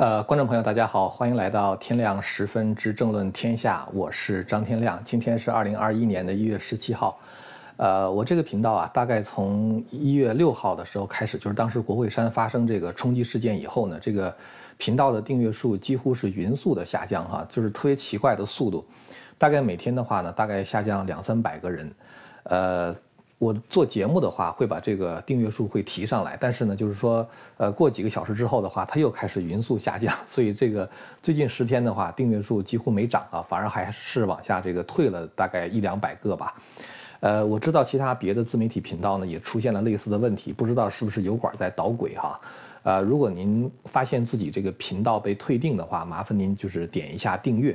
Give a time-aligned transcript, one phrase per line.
[0.00, 4.98] 呃，观众朋友，大家好，欢迎来到天亮十分之政论天下，我是张天亮。
[5.04, 7.20] 今天是二零二一年的一月十七号。
[7.76, 14.34] 呃，我这个频道啊，大概从一月六号的时候开始，就是当时国会山发生这个冲击事件以后呢，这个
[14.78, 18.82] 频道的订阅数几乎是匀速的下降哈，就是特别奇怪的速度，
[19.36, 21.92] 大概每天的话呢，大概下降两三百个人，
[22.44, 22.96] 呃。
[23.40, 27.26] 我做节目的话，会把这个订阅数会提上来，但是呢，就是说，
[27.56, 30.86] 呃，过几个小时之后的话，它又开始匀速下降， 所以这个
[31.22, 36.54] 最近十天的话，订阅数几乎没涨啊，反而还是往下这个退了大概一两百个吧。
[37.20, 42.38] 呃，我知道其他别的自媒体频道呢也出现了类似的问题，不知道是不是油管在捣鬼哈？
[42.82, 47.74] 呃，如果您发现自己这个频道被退订的话，麻烦您就是点一下订阅。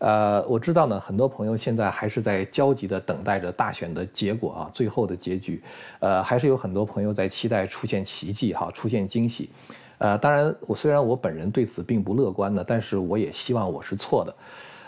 [0.00, 5.62] 呃，我知道呢，很多朋友现在还是在焦急地等待着大选的结果啊，最后的结局。
[5.98, 9.50] 呃，还是有很多朋友在期待出现奇迹哈，出现惊喜。
[9.98, 14.34] 呃，当然，我虽然我本人对此并不乐观呢，但是我也希望我是错的。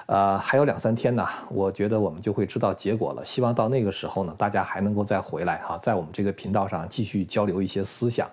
[0.07, 3.23] 呃，还有两三天呢，我觉得我们就会知道结果了。
[3.23, 8.27] 希望到那个时候呢，大家还能够再回来哈，在我们这个频道上继续交流一些思想。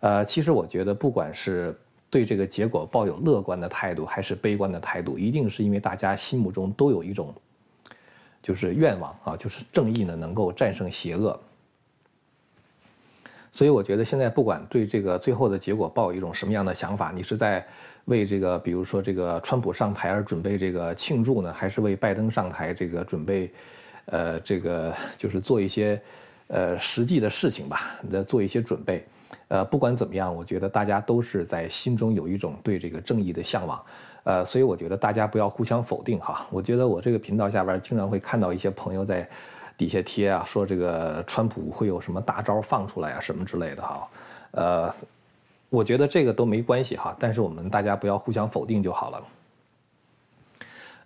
[0.00, 1.74] 呃，其实我觉得，不管是
[2.10, 7.32] 对这个结果抱有乐观的态度还是悲观的态度，一定是因为大家心目中都有一种，
[8.42, 11.38] 就是愿望啊，就是正义呢能够战胜邪恶。
[13.52, 17.64] 所以我觉得现在不管对这个最后的结果抱有一种什么样的想法，你是在
[18.06, 23.52] 为这个比如说这个川普上台而准备这个庆祝呢，还是为拜登上台这个准备，
[24.06, 26.00] 呃，这个就是做一些
[26.48, 29.04] 呃实际的事情吧，你在做一些准备。
[29.48, 33.84] 呃，不管怎么样，我觉得大家都是在心中有一种对这个正义的向往，
[34.22, 36.46] 呃，所以我觉得大家不要互相否定哈。
[36.50, 39.28] 我觉得我这个频道下边经常会看到一些朋友在
[39.76, 44.08] 底下贴啊，说这个川普会有什么大招放出来啊，什么之类的哈。
[44.52, 44.94] 呃，
[45.68, 49.22] 我觉得这个都没关系哈，但是我们大家不要互相否定就好了。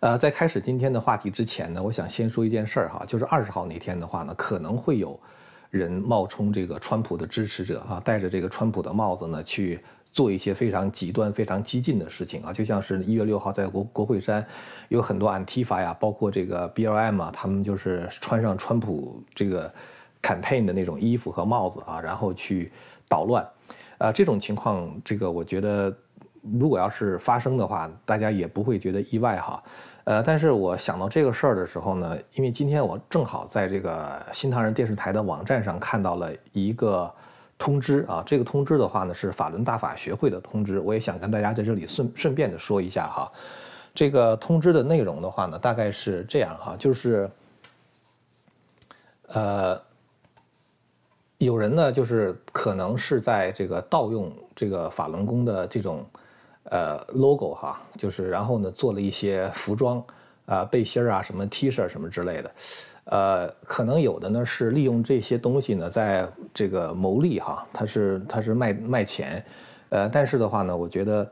[0.00, 5.19] 呃，在开始今天的话题之前呢，我想先说一件事儿哈，就是二十号那天的话呢，可能会有。
[5.75, 9.81] 人冒充这个川普的支持者啊，戴着这个川普的帽子呢，去
[10.12, 14.47] 做一些非常极端、非常激进的事情啊，就像是一月六号在国国会山，
[14.89, 19.73] 有很多 Antifa 呀，包括这个 BLM 啊，他们就是穿上川普这个
[20.23, 22.71] campaign 的那种衣服和帽子啊，然后去
[23.09, 23.45] 捣乱，
[23.99, 25.93] 啊，这种情况，这个我觉得
[26.41, 29.61] 如果要是发生的话，大家也不会觉得意外哈。
[30.04, 37.10] 呃，但是我想到这个事儿的时候呢，因为今天我正好在这个新唐人电视台的网站上看到了一个
[37.56, 43.32] 通知啊，这个通知的话呢是法轮大法学会的通知，我也想跟大家在这里顺顺便的说一下哈，
[43.94, 47.31] 这个通知的内容的话呢，大概是这样哈，就是，
[49.28, 49.81] 呃，
[51.38, 56.04] 有人呢就是可能是在这个盗用这个法轮功的这种。
[56.75, 60.03] 呃，logo 哈，就是然后呢，做了一些服装，
[60.45, 62.51] 啊，背心儿啊，什么 T 恤什么之类的，
[63.05, 69.45] 呃，可能有的呢是利用这些东西呢，在这个牟利哈，他是他是卖卖钱，
[69.91, 71.31] 呃，但是的话呢，我觉得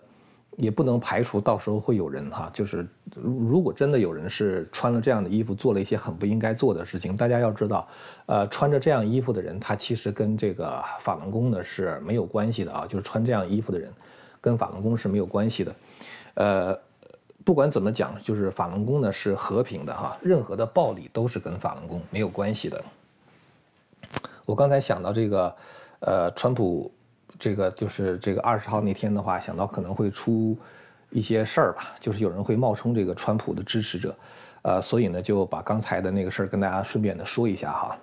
[0.58, 2.86] 也不能排除到时候会有人哈，就是
[3.16, 7.88] 如果真的有人是穿了这样的衣服做了一些很不应该做的事情，大家要知道，
[8.26, 13.92] 呃，穿着这样衣服的人，他其实跟这个法轮功呢是没有关系的啊，就是穿这样衣服的人。
[14.42, 15.76] 跟法轮功是没有关系的，
[16.34, 16.78] 呃，
[17.44, 22.84] 不管怎么讲，就是法轮功呢是和平的哈，任何的暴力都是跟法轮功没有关系的。
[24.44, 25.56] 我刚才想到这个，
[26.00, 26.92] 呃，川普
[27.38, 30.58] 这个就是这个二十号那天的话，想到可能会出
[31.10, 34.12] 一些事儿吧，就是有人会冒充这个川普的支持者，
[34.62, 37.98] 呃，所以呢就把刚才的那个事儿跟大家顺便的说一下哈。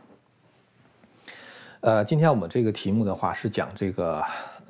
[1.81, 4.23] 呃，今天我们这个题目的话是讲这个。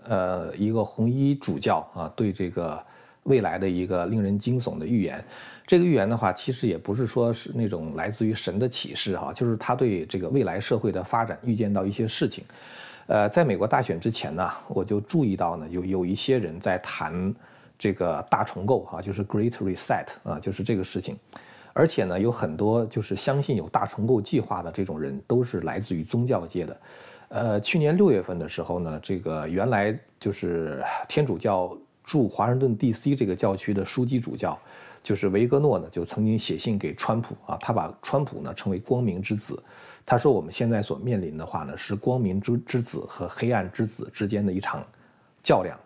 [0.10, 2.84] 呃，一个红衣主教啊，对这个
[3.24, 5.24] 未来的一个令人惊悚的预言。
[5.68, 12.44] 这个预言的话，其实也不是说是那种来自于神的启示哈，就是他对这个未来社会的发展预见到一些事情。
[13.06, 17.32] 呃，在美国大选之前呢，我就注意到呢，有有一些人在谈
[17.78, 21.16] 这个大重构哈，就是 Great Reset 啊，就是这个事情。
[21.74, 26.76] 而且呢，有很多就是相信有大重构计划的这种人，都是来自于宗教界的。
[27.30, 33.16] 呃，去年六月份的时候呢，这个原来就是天主教驻华盛顿 D.C.
[33.16, 34.58] 这个教区的枢机主教，
[35.04, 39.62] 就是维格诺呢，就曾经写信给川普啊，他把川普呢称为光明之子，
[40.08, 44.84] 他说我们现在所面临的话呢，是光明之之子和黑暗之子之间的一场
[45.44, 45.80] 较量。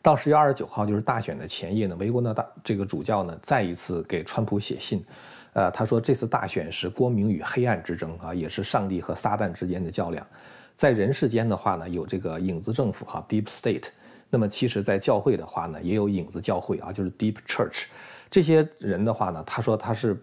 [0.00, 5.04] 到十月二十九号，就是大选的前夜呢，维格诺大这个主教呢，再一次给川普写信。
[5.52, 10.26] 呃，他说这次大选是光明与黑暗之争啊，也是上帝和撒旦之间的较量。
[10.74, 13.86] 在人世间的话呢，有这个影子政府哈，Deep State，
[14.30, 17.86] 那么其实，在教会的话呢，也有影子教会啊，就是 Deep Church。
[18.30, 20.16] 这些人的话呢，他说他是，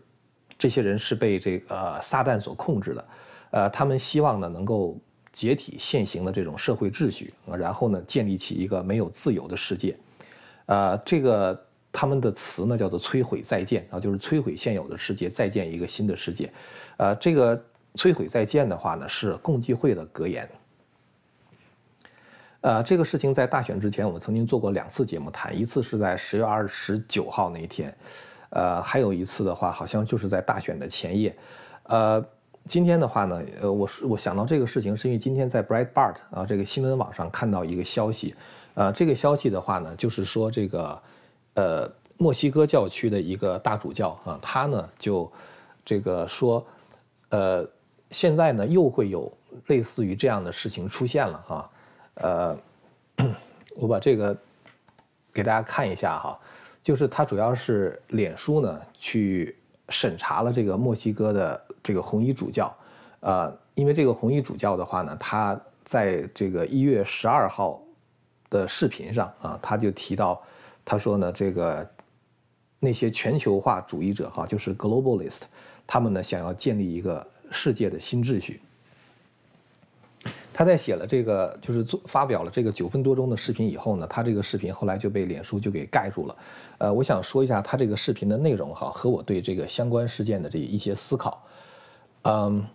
[0.58, 3.06] 这些人是被这个撒旦所控制的，
[3.52, 4.98] 呃，他们希望呢能够
[5.34, 9.98] 解体现行的这种社会秩序，然后呢建立起一个没有自由的世界，
[10.68, 11.65] 呃，这个
[11.98, 16.52] 他们的词呢叫做摧毁再建啊，就是摧毁现有的世界，再建一个新的世界，
[16.98, 17.56] 呃，这个
[17.96, 20.50] 摧毁再建的话呢是共济会的格言。
[22.60, 27.96] 呃，这个事情在大选之前，我们曾经做过两次节目谈，一次是在十月二十九号那一天，
[28.50, 31.34] 呃，还有一次的话，好像就是在大选的前夜。
[31.84, 32.22] 呃，
[32.66, 38.36] 今天的话呢，呃，我是我想到这个事情，是因为今天在 Breitbart 啊这个新闻网上看到一个消息，
[38.74, 41.00] 呃，这个消息的话呢，就是说这个
[41.56, 45.30] 呃墨西哥教区的一个大主教啊，他呢就
[45.84, 46.66] 这个说，
[47.30, 47.68] 呃，
[48.12, 49.30] 现在呢又会有
[49.68, 51.70] 类似于这样的事情出现了啊。
[52.16, 52.58] 呃，
[53.76, 54.36] 我把这个
[55.34, 56.40] 给大家看一下哈，
[56.82, 59.58] 就是它主要是脸书呢去
[59.90, 62.74] 审查了这个墨西哥的这个红衣主教，
[63.20, 67.82] 呃，因为这个红衣主教的话呢，他在这个一月十二号
[68.50, 70.42] 的视频上啊，他就提到，
[70.86, 71.90] 他说呢，这个
[72.80, 75.42] 那些全球化主义者哈，就是 globalist，
[75.88, 78.62] 他们呢想要建立一个世界的新秩序。
[80.54, 86.38] 他在写了这个，就是做发表了这个九分多钟的视频以后呢，他这个视频后来就被脸书就给盖住了。
[86.78, 91.44] 呃，我想说一下他这个视频的内容哈，和我对这个相关事件的这一些思考。
[92.22, 92.66] 嗯，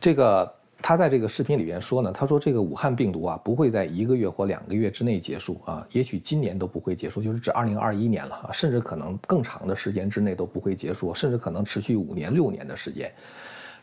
[0.00, 0.52] 这个
[0.82, 13.10] 他在这个视频里边说呢，他说这个武汉病毒啊不会在一个月或两个月之内结束啊，也许今年都不会结束，就是指二零二一年了啊，甚至可能更长的时间之内都不会结束，甚至可能持续五年六年的时间。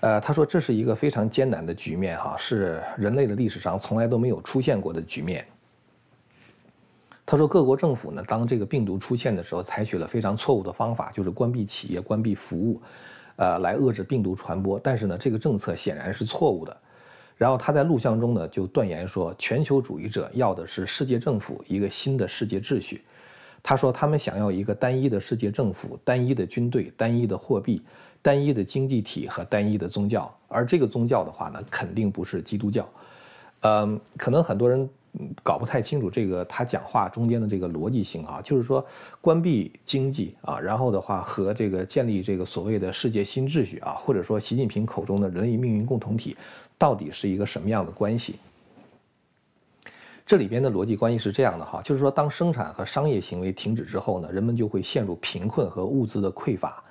[0.02, 5.46] 呃，他说这是一个非常艰难的局面，哈，是人类的历史上从来都没有出现过的局面。
[7.26, 12.82] 他说各国政府呢，当这个病毒出现的时候，采取了非常错误的方法，就是关闭企业、关闭服务，
[13.36, 14.80] 呃，来遏制病毒传播。
[14.80, 16.76] 但是呢，这个政策显然是错误的。
[17.40, 23.02] 然后他在录像中呢，就断言说，全球主义者要的是世界政府一个新的世界秩序。
[23.64, 27.82] 他说他们想要一个单一的世界政府、单一的军队、单一的货币。
[28.22, 32.86] 单一的经济体和单一的宗教，而这个宗教的话呢，肯定不是基督教。
[33.62, 34.90] 嗯，可能很多人
[35.42, 38.86] 搞不太清楚这个他讲话中间的这个逻辑性啊，就是说
[39.22, 46.36] 关闭经济啊，然后的话和这个建立这个所谓的世界新秩序啊，或者说习近平口中的人类命运共同体，
[46.80, 48.40] 到底是一个什么样的关系？
[50.26, 56.84] 这里边的逻辑关系是这样的哈，就是说当生产和商业行为停止之后呢，人们就会陷入贫困和物资的匮乏。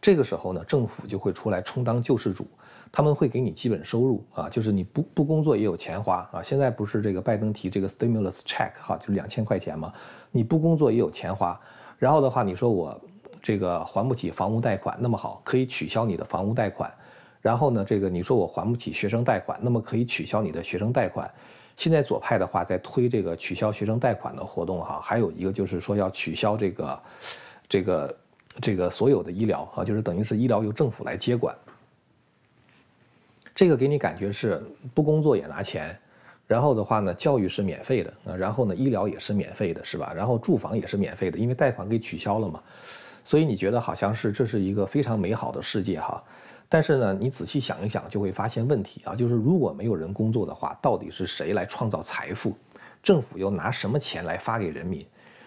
[0.00, 2.46] 这个时候呢，政府就会出来充当救世主，
[2.90, 6.42] 他们会给你基本收入啊，就是你不不工作也有钱花啊。
[6.42, 9.92] 现在不是这个拜登提这个 stimulus check 哈，就是两千块钱嘛，
[10.30, 11.58] 你不工作也有钱花。
[11.98, 12.98] 然后的话，你说我
[13.42, 16.90] 这个还不起房屋贷款，那么好，可以取消你的房屋贷款。
[17.46, 21.30] 然后呢，这个你说我还不起学生贷款，那么可以取消你的学生贷款。
[21.76, 27.02] 现在左派的话在推这个取消学生贷款的活动哈，还有一个就是说要取消这个
[27.68, 28.16] 这个。
[28.58, 31.54] 这个所有的医疗啊，就是等于是医疗由政府来接管。
[33.54, 35.94] 这个给你感觉是不工作也拿钱，
[36.46, 40.10] 然后的话呢，教育是免费的，然后呢，医疗也是免费的，是吧？
[40.16, 42.58] 然后住房也是免费的，因为贷款给取消了嘛。
[43.24, 46.24] 所以你觉得好像是这是一个非常美好的世界哈。
[46.68, 52.56] 但是呢，你仔细想一想，就会发现问题啊，就是如果没有人工作的话，到底是谁来创造财富？
[53.02, 55.06] 政府又拿什么钱来发给人民？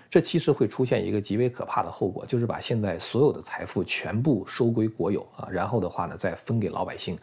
[0.10, 7.18] 这其实会出现一个极为可怕的后果，就是把现在所有的财富全部收归国有啊，然后的话呢，再分给老百姓。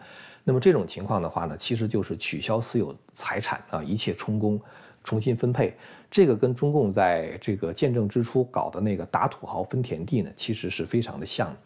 [0.45, 4.61] 那么这种情况的话呢，其实就是取消私有财产啊，一切充公，
[5.03, 5.75] 重新分配。
[6.09, 11.57] 这个跟中共在这个建政之初搞的那个打土豪分田地呢，其实是非常的像的。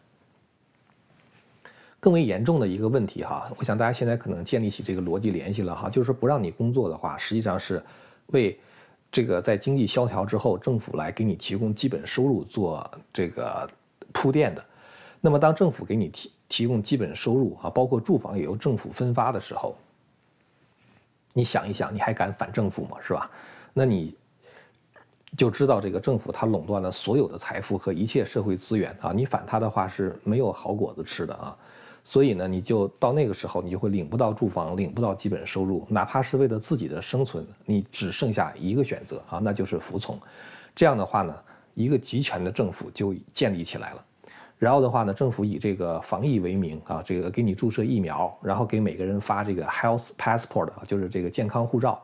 [2.01, 7.81] 更为严重的一个问题哈，我想大家现在可能建立起这个逻辑联系了哈，就是说不让你工作的话，实际上是
[8.29, 8.59] 为。
[9.13, 13.69] 这个在经济萧条之后，政府来给你提供基本收入做这个
[14.13, 14.65] 铺垫的。
[15.21, 19.77] 那么，当政府给你提提供基本收入啊，包括住房也由政府分发的时候，
[21.33, 22.99] 你想一想，你还敢反政府吗？
[23.03, 23.29] 是吧？
[23.75, 24.17] 那你
[25.37, 31.59] 就知道这个政府它垄断了所有的财富和一切社会资源啊，你反它的话是没有好果子吃的啊。
[32.03, 40.19] 所以呢，你就到那个时候，你就会领不到住房，领不到基本收入，哪怕是为了自己的生存，你只剩下一个选择啊，那就是服从。
[40.75, 41.35] 这样的话呢，
[41.75, 44.05] 一个集权的政府就建立起来了。
[44.59, 52.01] 然后的话呢，政府以这个防疫为名啊，这个给你注射疫苗，然后给每个人发这个 health passport，就是这个健康护照。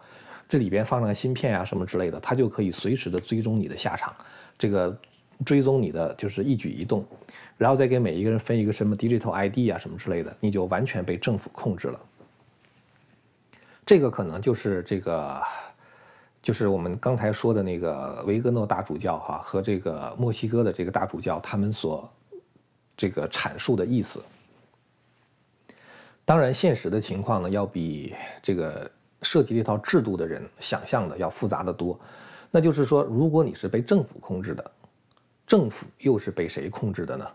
[0.48, 4.14] 这里边放上芯片啊什么之类的，它就可以随时的追踪你的下场，
[4.56, 4.96] 这个
[5.44, 7.04] 追踪你的就是一举一动，
[7.58, 12.00] 然后再给每一个人分一个什么 digital ID 啊什么之类的，你就完全被政府控制了。
[13.84, 15.40] 这个可能就是这个，
[16.42, 22.10] 就是我们刚才说的那个维格诺大主教哈和这个墨西哥的这个大主教他们所
[22.96, 24.22] 这个阐述的意思。
[26.24, 28.12] 当然，现实的情况呢，要比
[28.42, 28.90] 这个
[29.22, 31.96] 设计这套制度的人想象的要复杂的多。
[32.50, 34.70] 那就是说，如果你是被政府控制的，
[35.46, 37.26] 政府又是被谁控制的呢？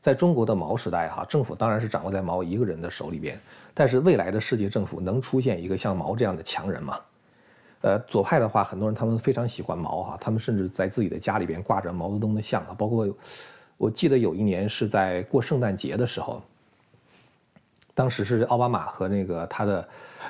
[0.00, 3.40] 在中国的毛时代，哈，政府当然是掌握在毛一个人的手里边。
[3.74, 7.00] 但是未来的世界政府能出现一个像毛这样的强人吗？
[7.82, 12.74] 呃，左派的话，很多人他们非常喜欢毛哈，他们甚至在自己的家里边挂着毛泽东的像啊。
[12.76, 13.08] 包括
[13.76, 16.42] 我记得有一年是在过圣诞节的时候。
[17.94, 19.88] 当时是奥巴马和那个他的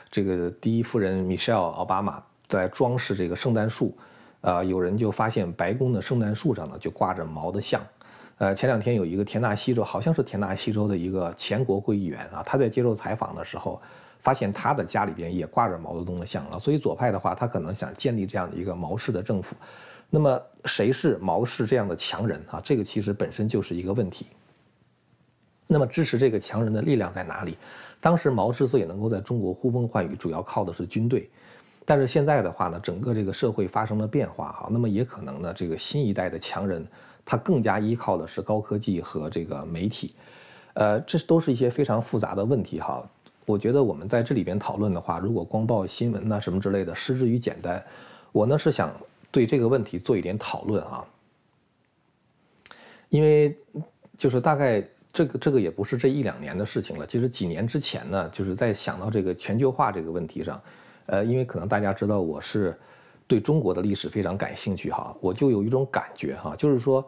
[0.09, 3.93] 这个第一夫人米歇尔奥巴马在装饰这个圣诞树，
[4.47, 7.85] 呃，有人就发现白宫的圣诞树上呢就挂着毛的像，
[8.39, 13.83] 呃，前两天有一个田纳西州，好像是田纳西州的一个前国会议员啊，他在接受采访的时候，
[14.21, 19.57] 发现他的家里边也挂着毛泽东的像了，所以左派的话，他可能想建立这样的一个毛式的政府，
[20.09, 22.61] 那么谁是毛氏这样的强人啊？
[22.63, 24.27] 这个其实本身就是一个问题。
[25.67, 27.59] 那么支持这个强人的力量在哪里？
[28.01, 31.29] 当时毛之所以能够在中国呼风唤雨，主要靠的是军队。
[31.87, 36.87] 但是现在的话呢，整个这个社会发生了变化哈，那么也可能呢，这个新一代的强人
[37.25, 40.13] 他更加依靠的是高科技和这个媒体。
[40.75, 43.09] 呃，这都是一些非常复杂的问题哈。
[43.47, 47.83] 我觉得我们在这里边讨论的话，如果光报新闻呐什么之类的，失之于简单。
[48.33, 48.93] 我呢是想
[49.31, 51.07] 对这个问题做一点讨论啊，
[53.09, 53.57] 因为
[54.19, 54.87] 就是大概。
[55.13, 57.07] 这个这个也不是这一两年的事情了。
[57.07, 60.61] 其实几年之前呢，就是在想到这个全球化这个问题上，
[61.07, 62.79] 呃，因为可能大家知道我是
[63.27, 67.05] 对中国的历史非常感兴趣哈，我就有一种感觉哈，就是说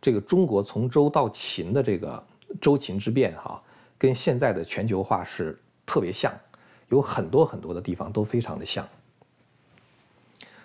[0.00, 2.22] 这个中国从周到秦的这个
[2.60, 3.62] 周秦之变哈，
[3.98, 6.32] 跟现在的全球化是特别像，
[6.88, 8.86] 有很多很多的地方都非常的像。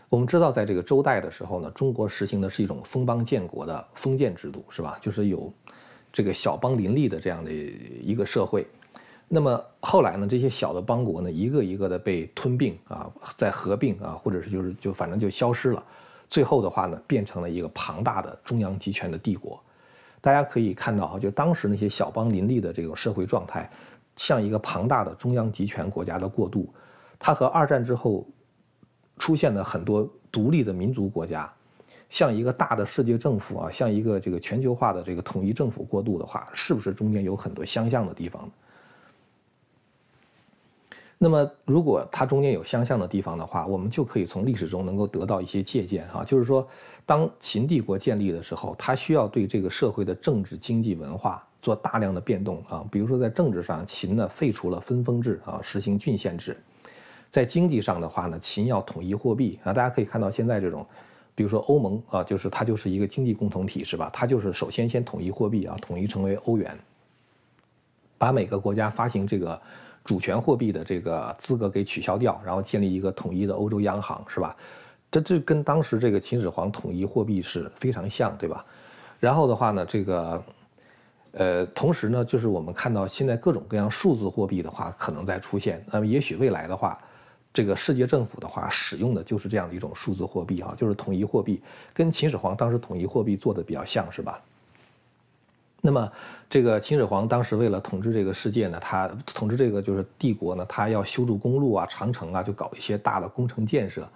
[0.10, 4.98] 我们知道，在这个周代的时候呢，中国实行的是一种封邦建国的封建制度，是吧？
[5.02, 5.52] 就是有。
[6.14, 8.68] 这个小邦林立的这样的一个社会，
[9.34, 15.82] 那么后来呢，这些小的邦国呢，一个一个的被吞并啊，在合并啊，或者是就是就反正就消失了，
[16.30, 19.58] 最后的话呢，变成了一个庞大的中央集权的帝国。
[20.20, 23.72] 大家可以看到啊，就当时那些小邦林立的这种社会状态，
[24.18, 26.70] 像一个庞大的中央集权国家的过渡，
[27.18, 28.28] 它和二战之后
[29.18, 31.50] 出现的很多独立的民族国家。
[32.10, 38.52] 像一个大的世界政府啊，像一个这个全球化的这个统一政府过渡的话，是不是中间有很多相像的地方？
[41.24, 46.24] 那么，如果它中间有相像的地方的话，我们就可以从历史中能够得到一些借鉴哈。
[46.24, 46.68] 就是说，
[47.06, 52.84] 当秦帝国建立的时候，它需要对这个社会的政治、经济、文化做大量的变动啊。
[52.92, 56.54] 比如说，在政治上，秦呢废除了分封制啊，实行郡县制；
[57.30, 59.72] 在经济上的话呢，秦要统一货币啊。
[59.72, 60.84] 大家可以看到现在这种。
[61.36, 64.10] 比如说欧盟啊，就是它就是一个经济共同体，是吧？
[64.12, 66.76] 它就是首先先统一货币啊，统一成为欧元，
[68.18, 69.60] 把每个国家发行这个
[70.04, 74.56] 主权货币的这个资格给取消掉，然后建立一个统一的欧洲央行，是吧？
[75.12, 78.66] 这这跟当时这个秦始皇统一货币是非常像，对吧？
[79.20, 80.44] 然后的话呢，这个
[81.34, 86.98] 呃，同时呢，就是我们看到现在各种各样数字货币的话可能在出现，那么也许未来的话。
[87.54, 91.62] 这个世界政府的话，使用的就是这样的一种数字货币啊，就是统一货币，
[91.94, 94.42] 跟秦始皇当时统一货币做的比较像是吧？
[95.84, 96.12] 那么，
[96.48, 104.08] 这个秦始皇当时为了统治这个世界呢，他统治这个就是帝国呢，他要修筑公路啊、长城啊，就搞一些大的工程建设。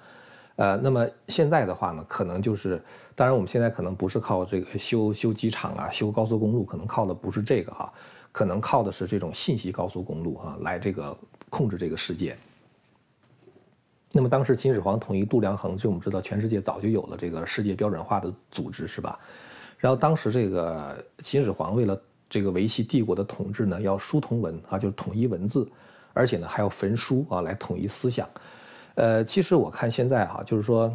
[0.58, 2.80] 呃，那么现在的话呢，可能就是，
[3.16, 7.92] 当然我们现在可能不是靠这个修修机场啊、修高速公路，可能靠的不是这个哈，
[8.32, 11.18] 可能靠的是这种信息高速公路啊，来这个
[11.50, 12.38] 控制这个世界。
[14.12, 19.20] 那么当时秦始皇统一度量衡，就我们知道全世界早就有了这个世界标准化的组织，是吧？
[19.78, 25.68] 然后当时这个秦始皇为了这个维系帝国的统治呢，要书同文啊，就是统一文字，
[26.14, 28.28] 而且呢还要焚书啊来统一思想。
[28.96, 30.92] 呃，其实我看现在哈，就是说，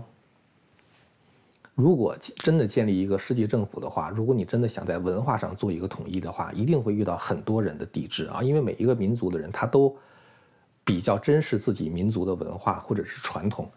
[1.75, 9.97] 如果真的建立一个世界政府的话，如果你真的想在文化上做一个统一的话，一定会遇到很多人的抵制啊，因为每一个民族的人他都。
[10.83, 13.71] 比较珍视自己民族的文化或者是传统，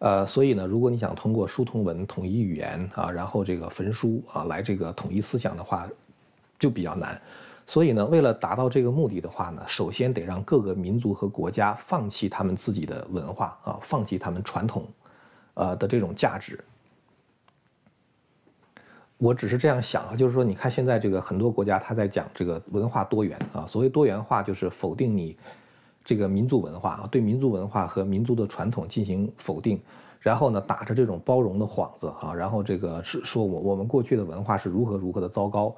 [0.00, 5.88] 呃，所以呢，如果你想通过书同文统一语言啊，然后这个焚书啊来这个统一思想的话，
[6.58, 7.20] 就比较难。
[7.66, 14.86] 所以呢，为了达到这个目的的话呢，首先得让各个民族和国家放弃他们自己的文化啊，放弃他们传统，
[15.54, 16.58] 呃的这种价值。
[19.18, 25.36] 我只是这样想啊，就是说，你看现在这个很多国家他在讲这个文化多元啊，所谓多元化就是否定你
[26.08, 29.78] 这个民族文化啊，对民族文化和民族的传统进行否定，
[30.20, 35.76] 然后呢，打着这种包容的幌子啊，然后这个是说我我们过去的文化是如何如何的糟糕，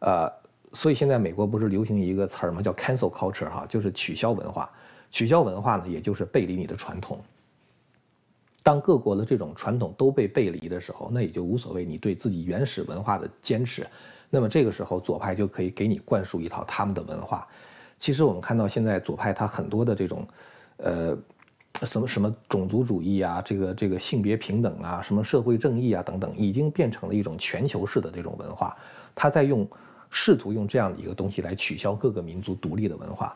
[0.00, 0.30] 呃。
[0.72, 2.62] 所以现在美国不是流行一个词儿吗？
[2.62, 4.70] 叫 cancel culture 哈，就是取消文化。
[5.10, 7.18] 取消文化呢，也就是背离你的传统。
[8.62, 13.84] 当各国的这种传统都被背离的时候，那也就无所谓你对自己原始文化的坚持。
[14.28, 17.48] 那么这个时候，左派就可以给你灌输一套他们的文化。
[18.00, 20.26] 其实我们看到现在左派他很多的这种，
[20.78, 21.16] 呃，
[21.84, 28.76] 什么什么种族主义啊，这个这个性别平等啊，什么社会正义啊等等，已经变成了一种全球式的这种文化。
[29.14, 29.64] 他在用。
[30.12, 33.32] 试图用这样的一个东西来取消各个民族独立的文化，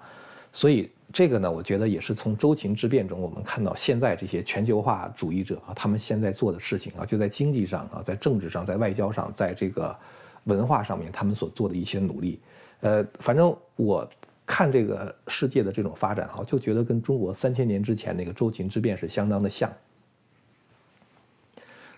[0.53, 9.97] 所以这个呢，我觉得也是从周秦之变中我们看到现在这些全球化主义者啊，他们现在做的事情啊，就在经济上啊，在政治上，在外交上，在这个
[10.47, 12.41] 文化上面，他们所做的一些努力。
[12.81, 14.11] 呃，反正我
[14.55, 19.69] 看这个世界的这种发展哈，就觉得跟中国三千年之前那个周秦之变是相当的像。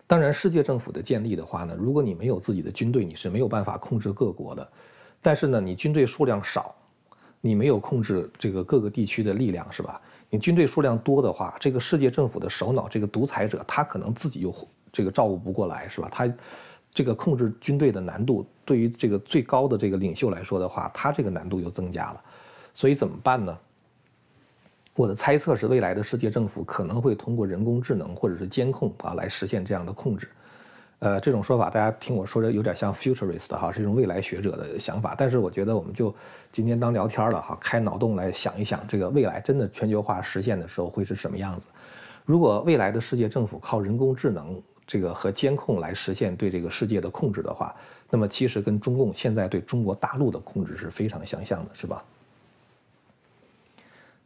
[0.07, 4.67] 当然，世界政府的建立的话呢，如果你没有自己的军队，你是没有办法控制各国的。
[5.21, 6.75] 但是呢，你军队数量少，
[7.43, 10.01] 你没有控制这个各个地区的力量，是吧？
[10.31, 14.51] 你军队数量多的话，这个世界政府的首脑，这个独裁者，他可能自己又
[14.91, 16.09] 这个照顾不过来，是吧？
[16.11, 16.27] 他
[16.91, 22.25] 这个控制军队的难度，对于这个最高的这个领袖来说的话，他这个难度又增加了。
[22.77, 23.59] 所以怎么办呢？
[24.95, 30.29] 我的猜测是，未来的世界政府可能会通过人工智能或者是监控啊来实现这样的控制。
[30.99, 35.15] 呃，这种说法大家听我说着有点像 futurist 哈，是一种未来学者的想法。
[35.17, 36.15] 但是我觉得我们就
[36.53, 41.69] 今天当聊天了哈，开脑洞来想一想，这个未来真的全球化实现的时候会是什么样子？
[42.27, 47.75] 如果未来的世界政府靠人工智能这个和监控来实现对这个世界的控制的话，
[48.11, 52.05] 那么其实跟中共现在对中国大陆的控制是非常相像的，是吧？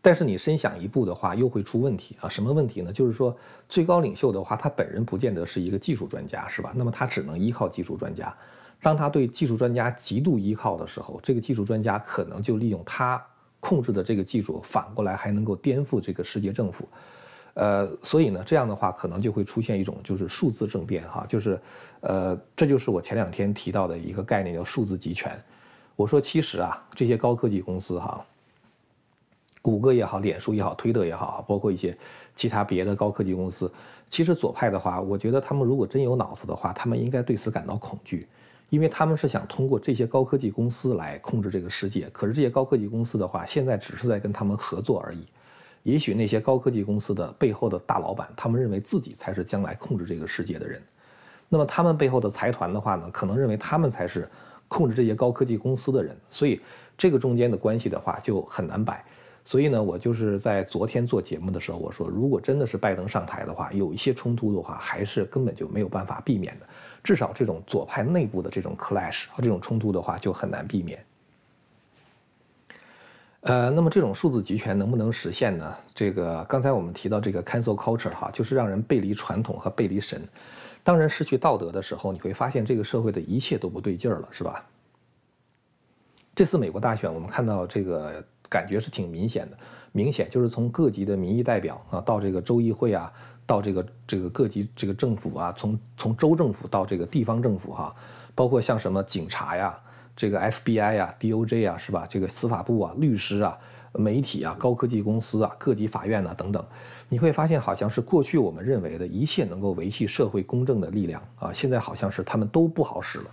[0.03, 2.29] 但是你深想一步的话，又会出问题啊！
[2.29, 2.91] 什么问题呢？
[2.91, 3.37] 就是说，
[3.69, 6.73] 最高领袖的话，他本人不见得是一个技术专家，是吧？
[6.75, 8.35] 那么他只能依靠技术专家。
[8.81, 13.23] 当他对技术专家极度依靠的时候，这个技术专家可能就利用他
[13.61, 16.89] 控制的这个技术，反过来还能够颠覆这个世界政府。
[17.53, 21.61] 呃，所以呢，这样的话可能就会出现一种就是数字政变，哈，就是，
[22.01, 25.39] 呃，这就是我前两天提到的一个概念，叫数字集权。
[25.95, 28.25] 我说，其实啊，这些高科技公司，哈。
[29.63, 31.97] 谷歌也好，脸书也好，推特也好，包括一些
[32.35, 33.71] 其他别的高科技公司，
[34.09, 38.27] 其实左派的话，我觉得他们如果真有脑子的话，他们应该对此感到恐惧，
[38.71, 42.09] 因为他们是想通过这些高科技公司来控制这个世界。
[42.11, 45.27] 可是这些高科技公司的话，现在只是在跟他们合作而已。
[45.83, 50.83] 也许那些高科技公司的背后的大老板，他们认为自己才是将来控制这个世界的人。
[51.49, 54.29] 那么他们背后的财团的话呢，可能认为他们才是
[54.69, 56.17] 控制这些高科技公司的人。
[56.31, 56.61] 所以
[56.97, 59.05] 这个中间的关系的话，就很难摆。
[59.51, 66.67] 所以呢，我就是在昨天做节目的时候，我说，如果真的是拜登上台的话，有一些冲突的话，还是根本就没有办法避免的。
[67.03, 71.05] 至少这种左派内部的这种 clash 和这种冲突的话，就很难避免。
[73.41, 75.77] 呃，那么这种数字集权能不能实现呢？
[75.93, 80.23] 这个刚才我们提到这个 cancel culture 哈，就是让人背离传统和背离神。
[80.85, 84.65] 当人失去道德的时候，你会发现这个社会的一切都不对劲儿了，是吧？
[86.37, 88.25] 这次美国大选，我们看到这个。
[88.51, 89.57] 感觉是挺明显的，
[89.93, 93.11] 明显就是从各级的民意代表啊，到这个州议会啊，
[93.47, 97.95] 到这个这个各级这个政府啊，从从州政府到这个地方政府哈，
[98.35, 99.79] 包括像什么警察呀，
[100.17, 102.05] 这个 FBI 呀、DOJ 啊，是吧？
[102.09, 103.57] 这个司法部啊、律师啊、
[103.93, 106.65] 媒体啊、高科技公司啊、各级法院呐等等，
[107.09, 113.31] 你会发现好像是过去我们认为的一切能够维系社会公正的力量啊，现在好像是他们都不好使了。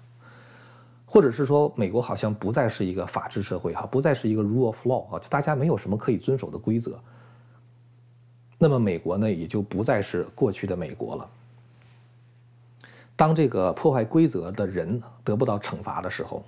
[1.10, 7.00] 或者是说，美国好像不再是一个法治社会哈，不再是一个 rule of law 啊，就大家没有什么可以遵守的规则。
[8.58, 11.30] 那么美国呢，也就不再是过去的美国了。
[13.16, 16.44] 当这个破坏规则的人得不到惩罚的时候，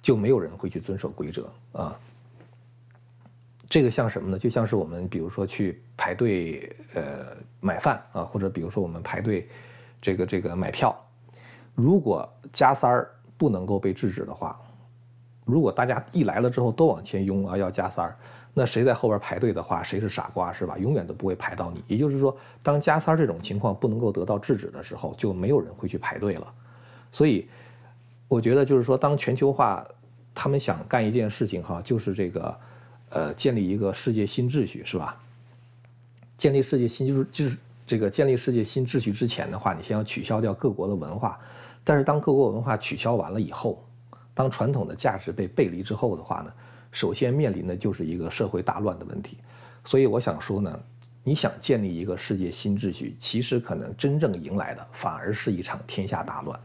[0.00, 1.98] 就没有人会去遵守规则啊。
[3.68, 4.38] 这个像什么呢？
[4.38, 9.48] 就像是我们比如说去排队呃买饭啊，或者比如说我们排队
[10.00, 10.96] 这个这个买票。
[11.78, 14.60] 如果加塞儿不能够被制止的话，
[15.44, 18.16] 如果大家一来了之后都往前拥啊要加塞儿，
[18.52, 20.76] 那谁在后边排队的话，谁是傻瓜是吧？
[20.76, 21.80] 永远都不会排到你。
[21.86, 26.52] 也就是说，当加塞儿这种情况不能够得到制止的时候，就没有人会去排队了。
[27.12, 27.48] 所以，
[28.26, 29.86] 我觉得就是说，当全球化
[30.34, 32.58] 他们想干一件事情哈，就是这个，
[33.10, 35.16] 呃，建立一个世界新秩序，是吧？
[36.36, 41.38] 建立世界新就是就是这个建立世界新秩序之前的话，你先要取消掉各国的文化。
[41.88, 43.82] 但是当各国文化取消完了以后，
[44.34, 46.52] 当传统的价值被背离之后的话呢，
[46.92, 49.38] 首先面临的就是一个社会大乱的问题。
[49.86, 50.80] 所以我想说呢，
[51.24, 56.60] 你想建立一个世界新秩序，其实可能真正迎来的反而是一场天下大乱。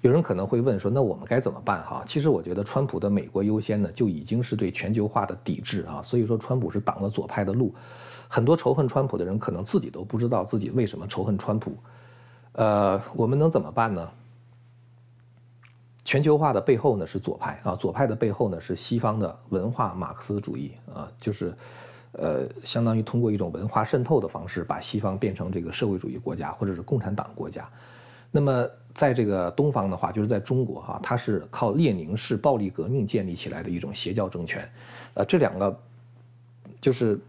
[0.00, 1.80] 有人可能会问说，那我们该怎么办？
[1.84, 6.02] 哈，其实我觉得川普的美国优先呢，就已经是对全球化的抵制啊。
[6.02, 7.72] 所以说，川普是挡了左派的路。
[8.26, 11.76] 很多仇恨川普的人，可能自己都不知道自己为什么仇恨川普。
[12.58, 14.10] 呃，我们能怎么办呢？
[16.02, 21.54] 全球化的背后呢是左派啊，左派的背后呢是西方的文化马克思主义啊，就是，
[22.10, 27.70] 呃，相当于通过一种文化渗透的方式，把西方变成这个社会主义国家或者是共产党国家。
[28.32, 34.68] 那么，在这个东方的话，就是在中国哈，它是靠列宁式暴力革命建立起来的一种邪教政权，
[35.14, 35.80] 呃，这两个
[36.80, 37.20] 就是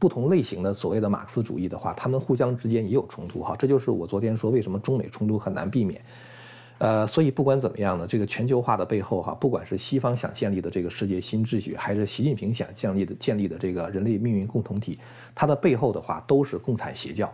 [0.00, 6.02] 不同类型的所谓的马克思主义的话，他们互相之间也有冲突哈，这就是我昨天说为什么中美冲突很难避免，
[6.78, 14.98] 呃，所以不管怎么样呢，这个全球化的背后哈，不管是西方想建立的这个世界新秩序，还是习近平想建立的建立的这个人类命运共同体，
[15.34, 17.30] 它的背后的话都是共产邪教。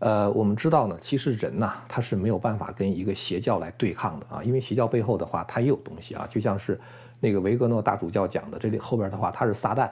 [0.00, 6.80] 呃，我们知道呢，其实人呐，他是没有办法跟一个邪教来对抗的啊，因为邪教背后的话，它也有东西啊，就像是
[7.20, 9.88] 那个维格诺大主教讲的，这里后边的话，他是撒旦。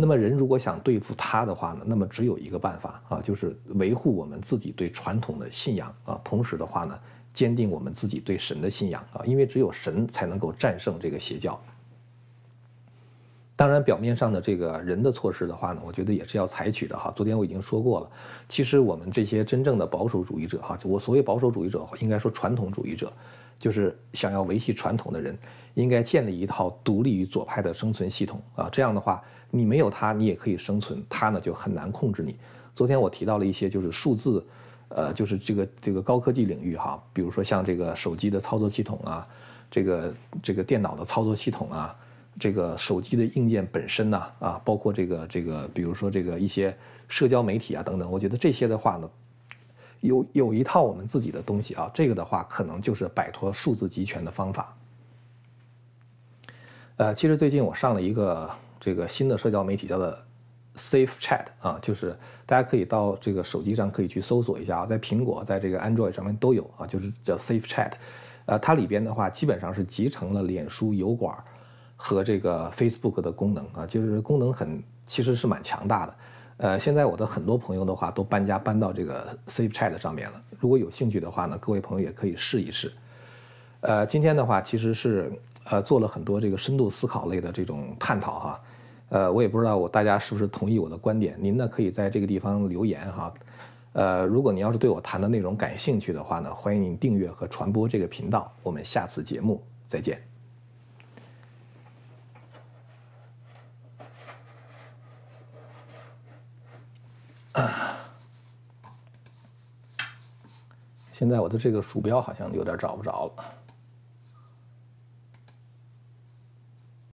[0.00, 6.98] 那么人如果想对付他的话呢，那么只有一个办法啊，就是维护我们自己对传统的信仰啊，同时的话呢，
[7.34, 11.60] 坚定我们自己对神的信仰啊，因为只有神才能够战胜这个邪教。
[13.56, 17.12] 当然，表面上的这个人的措施的话呢，我觉得也是要采取的哈。
[17.14, 18.10] 昨天我已经说过了，
[18.48, 23.12] 其实我们这些真正的保守主义者哈，我所谓保守主义者，应该说传统主义者，
[23.58, 25.38] 就是想要维系传统的人，
[25.74, 28.66] 应该建立一套独立于左派的生存系统啊。
[28.72, 32.36] 这样的话，你没有它，你也可以生存，它呢就很难控制你。
[32.74, 34.44] 昨天我提到了一些就是数字，
[34.88, 39.26] 呃，就是这个这个高科技领域哈，比如说像这个手机的操作系统啊，
[39.70, 41.96] 这个这个电脑的操作系统啊。
[42.38, 46.74] 这个手机的硬件本身呢，啊，包括这个这个，比如说这个一些
[47.08, 49.10] 社交媒体啊等等，我觉得这些的话呢，
[50.00, 54.74] 有有一套我们自己的东西啊，这个的话可能就是摆脱数字集权的方法。
[56.96, 58.48] 呃，其实最近我上了一个
[58.80, 60.18] 这个新的社交媒体，叫做
[60.74, 62.16] Safe Chat 啊，就是
[62.46, 67.92] 大家可以到这个手机上可以去搜索一下啊，在苹果在这个 Android 上面都有啊，就是叫 Safe Chat，
[68.46, 71.36] 呃，它里边的话基本上是集成了脸书、油管。
[72.02, 76.14] 和这个 Facebook 的功能啊，就是功能很其实是蛮强大的。
[76.56, 80.42] 呃，现在我的很多朋友的话都搬家搬到这个 Safe Chat 上面了。
[80.58, 82.90] 如果有兴趣的话呢，各位朋友也可以试一试。
[83.82, 85.30] 呃，今天的话其实是
[85.64, 88.60] 呃做了很多这个深度思考类的这种探讨哈。
[89.10, 91.36] 呃，我也不知道我大家是不是同意我的观点。
[91.38, 93.34] 您呢可以在这个地方留言哈。
[93.92, 98.50] 呃，如果您要是对我谈的内容感兴趣的话呢，欢迎您订阅和传播这个频道。
[98.62, 100.22] 我们下次节目再见。
[111.10, 113.44] 现在我的这个鼠标好像有点找不着了。